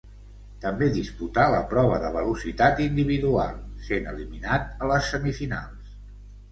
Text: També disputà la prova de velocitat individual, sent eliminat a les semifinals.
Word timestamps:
També 0.61 0.87
disputà 0.95 1.43
la 1.55 1.59
prova 1.75 1.99
de 2.05 2.11
velocitat 2.17 2.81
individual, 2.89 3.61
sent 3.91 4.13
eliminat 4.17 4.85
a 4.87 4.93
les 4.95 5.13
semifinals. 5.17 5.99